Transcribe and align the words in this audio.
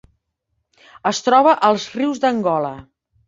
Es 1.09 1.19
troba 1.27 1.53
als 1.69 1.85
rius 1.99 2.23
d'Angola. 2.27 2.73